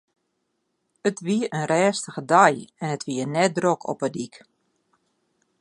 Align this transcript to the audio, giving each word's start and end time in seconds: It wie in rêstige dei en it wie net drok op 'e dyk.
It 1.09 1.17
wie 1.25 1.41
in 1.57 1.65
rêstige 1.71 2.21
dei 2.33 2.55
en 2.81 2.89
it 2.95 3.05
wie 3.07 3.25
net 3.33 3.53
drok 3.57 3.81
op 3.91 3.99
'e 4.05 4.09
dyk. 4.15 4.35